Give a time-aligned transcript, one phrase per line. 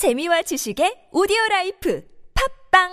[0.00, 2.02] 재미와 지식의 오디오 라이프
[2.32, 2.88] 팝빵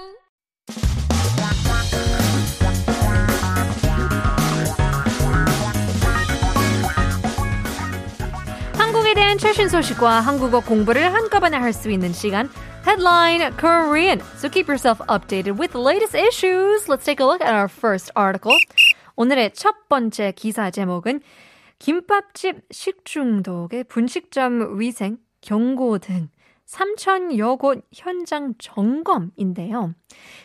[8.78, 12.50] 한국에 대한 최신 소식과 한국어 공부를 한꺼번에 할 수 있는 시간
[12.86, 14.20] Headline Korean.
[14.36, 16.90] So keep yourself updated with the latest issues.
[16.90, 18.60] Let's take a look at our first article.
[19.16, 21.22] 오늘의 첫 번째 기사 제목은
[21.80, 26.28] 김밥집 식중독의 분식점 위생 경고 등
[26.67, 29.95] 3천여 곳 현장 점검인데요.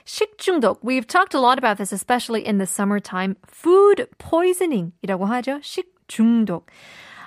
[0.06, 0.80] 식중독.
[0.82, 3.38] We've talked a lot about this, especially in the summertime.
[3.46, 5.62] Food poisoning이라고 하죠.
[5.62, 6.64] 식중독.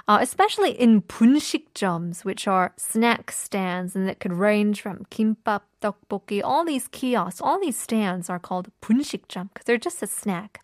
[0.08, 6.42] Uh, especially in 분식점s, which are snack stands, and that could range from kimbap, tteokbokki,
[6.42, 10.60] all these kiosks, all these stands are called 분식점 because they're just a snack.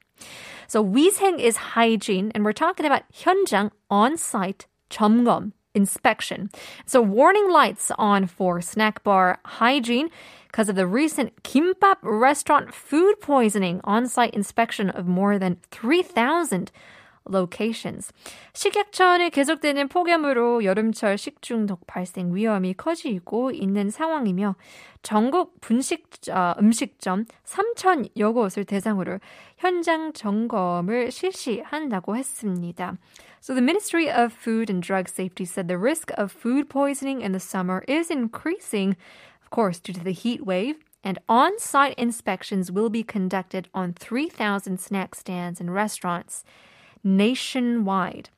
[0.66, 6.50] So 위생 is hygiene, and we're talking about 현장 on-site 점검 inspection.
[6.86, 10.10] So warning lights on for snack bar hygiene
[10.48, 16.72] because of the recent kimbap restaurant food poisoning on-site inspection of more than 3,000
[17.30, 18.13] locations.
[18.52, 24.57] 식약처는 계속되는 폭염으로 여름철 식중독 발생 위험이 커지고 있는 상황이며
[25.02, 29.21] 전국 분식 어, 음식점 3천여 곳을 대상으로
[29.59, 32.96] 현장 점검을 실시한다고 했습니다.
[33.41, 37.30] So the Ministry of Food and Drug Safety said the risk of food poisoning in
[37.30, 38.96] the summer is increasing,
[39.41, 40.82] of course, due to the heat wave.
[41.05, 46.43] And on site inspections will be conducted on 3,000 snack stands and restaurants
[47.05, 48.30] nationwide.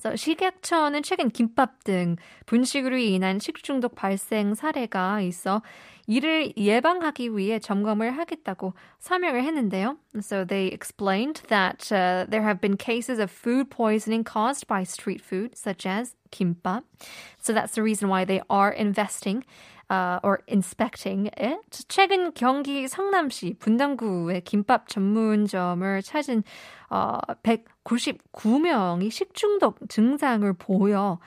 [0.00, 2.16] So, 식약처는 최근 김밥 등
[2.46, 5.62] 분식으로 인한 식중독 발생 사례가 있어
[6.06, 9.98] 이를 예방하기 위해 점검을 하겠다고 설명을 했는데요.
[10.20, 15.20] So they explained that uh, there have been cases of food poisoning caused by street
[15.20, 16.84] food, such as kimbap.
[17.38, 19.44] So that's the reason why they are investing
[19.93, 21.85] uh, or inspecting it.
[21.87, 26.43] 최근 경기 성남시 분당구의 김밥 전문점을 찾은
[26.89, 31.19] 어, 199명이 식중독 증상을 보여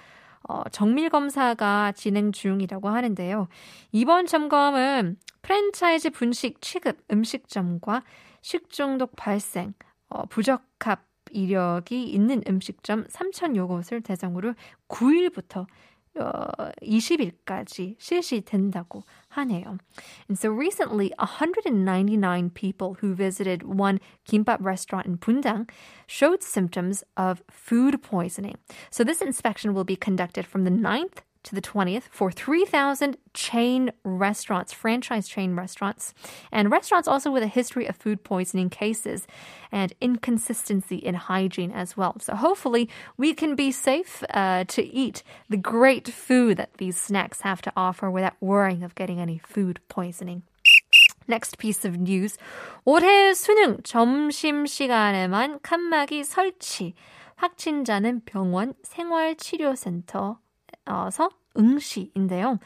[0.48, 3.48] 어, 정밀 검사가 진행 중이라고 하는데요.
[3.92, 8.02] 이번 점검은 프랜차이즈 분식 취급 음식점과
[8.42, 9.74] 식중독 발생,
[10.08, 14.54] 어, 부적합 이력이 있는 음식점 3천여 곳을 대상으로
[14.88, 15.66] 9일부터 어,
[16.16, 19.78] 20일까지 실시된다고 하네요.
[20.28, 25.68] And so recently, 199 people who visited one kimbap restaurant in Bundang
[26.06, 28.56] showed symptoms of food poisoning.
[28.90, 33.91] So this inspection will be conducted from the 9th to the 20th for 3,000 chain
[34.03, 36.13] restaurants, franchise chain restaurants,
[36.51, 39.25] and restaurants also with a history of food poisoning cases
[39.71, 42.15] and inconsistency in hygiene as well.
[42.19, 47.41] So hopefully we can be safe uh, to eat the great food that these snacks
[47.41, 50.43] have to offer without worrying of getting any food poisoning.
[51.27, 52.37] Next piece of news.
[52.85, 56.93] 올해 수능 점심시간에만 칸막이 설치.
[57.35, 60.39] 확진자는 병원 생활치료센터
[60.85, 62.59] 어서 응시인데요.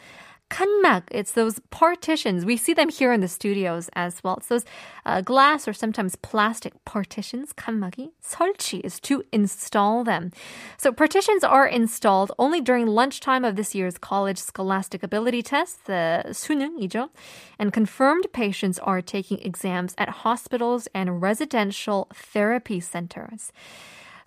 [0.50, 2.46] 칸막, it's those partitions.
[2.46, 4.38] We see them here in the studios as well.
[4.38, 4.66] It's those
[5.06, 7.52] uh, glass or sometimes plastic partitions.
[7.54, 8.12] 칸막이.
[8.22, 10.32] 설치 is to install them.
[10.78, 16.24] So partitions are installed only during lunchtime of this year's college scholastic ability test, the
[16.28, 17.10] 수능이죠.
[17.58, 23.52] And confirmed patients are taking exams at hospitals and residential therapy centers.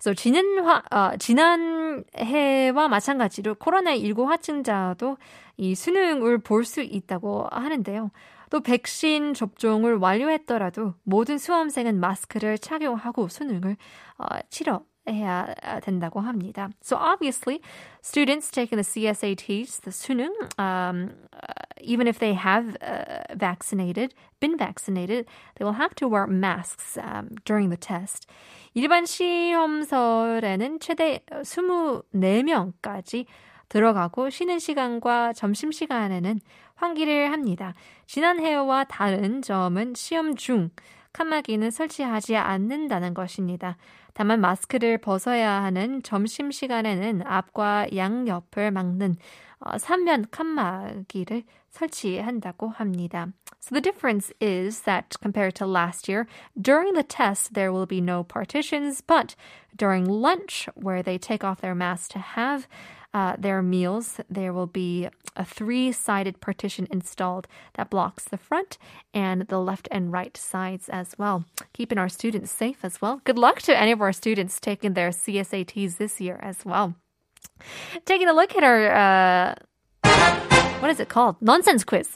[0.04, 5.16] So 지난 화, 어, 지난 해와 마찬가지로 코로나19 확진자도
[5.56, 8.10] 이 수능을 볼 수 있다고 하는데요.
[8.50, 13.78] 또 백신 접종을 완료했더라도 모든 수험생은 마스크를 착용하고 수능을
[14.18, 16.68] 어, 치러 해야 된다고 합니다.
[16.82, 17.62] So obviously,
[18.02, 21.16] students taking the CSATs, the 수능, um,
[21.80, 25.26] even if they have uh, vaccinated, been vaccinated,
[25.56, 28.26] they will have to wear masks um, during the test.
[28.74, 33.26] 일반 시험설에는 최대 24명까지
[33.68, 36.40] 들어가고 쉬는 시간과 점심 시간에는
[36.74, 37.74] 환기를 합니다.
[38.06, 40.70] 지난 해와 다른 점은 시험 중
[41.12, 43.76] 칸막이는 설치하지 않는다는 것입니다.
[44.13, 49.15] 다만 마스크를 벗어야 하는 점심 시간에는 앞과 양옆을 막는
[49.61, 53.27] 어, 3면 칸막이를 설치한다고 합니다.
[53.59, 56.27] So the difference is that compared to last year,
[56.59, 59.35] during the test there will be no partitions, but
[59.75, 62.67] during lunch where they take off their masks to have
[63.13, 68.77] uh, their meals, there will be a three sided partition installed that blocks the front
[69.13, 71.43] and the left and right sides as well,
[71.73, 73.21] keeping our students safe as well.
[73.23, 76.95] Good luck to any of our students taking their CSATs this year as well.
[78.05, 78.91] Taking a look at our.
[78.91, 79.55] Uh
[80.79, 81.35] what is it called?
[81.41, 82.15] Nonsense quiz.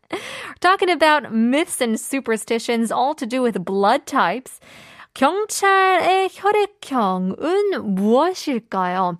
[0.59, 4.59] Talking about myths and superstitions, all to do with blood types.
[5.13, 9.17] 경찰의 혈액형은 무엇일까요?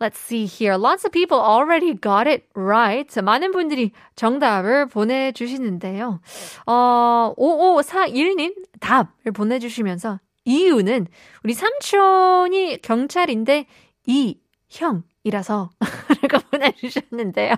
[0.00, 0.76] Let's see here.
[0.76, 3.08] Lots of people already got it right.
[3.08, 6.20] 많은 분들이 정답을 보내주시는데요.
[6.66, 11.07] 어, 5541님 답을 보내주시면서 이유는
[11.43, 13.65] 우리 삼촌이 경찰인데
[14.07, 15.69] 이 형 이라서
[16.21, 17.55] 라고 보내주셨는데요.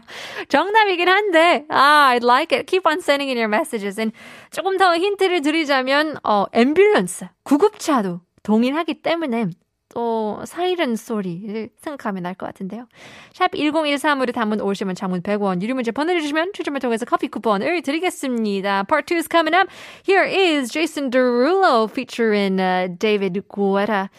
[0.50, 2.66] 정답이긴 한데, 아, I like it.
[2.66, 4.00] Keep on sending in your messages.
[4.00, 4.16] And
[4.50, 9.48] 조금 더 힌트를 드리자면, 어, 앰뷸런스, 구급차도 동일하기 때문에
[9.94, 12.88] 또 사이렌 소리 생각하면 날 것 같은데요.
[13.34, 18.84] 샵 1013으로 담은 50원 장문 100원 유료 문제 번호를 주시면 추첨을 통해서 커피 쿠폰을 드리겠습니다.
[18.84, 19.70] Part 2 is coming up.
[20.04, 24.10] Here is Jason Derulo featuring uh, David Guetta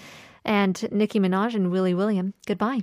[0.44, 2.34] and Nicki Minaj and Willy William.
[2.46, 2.82] Goodbye.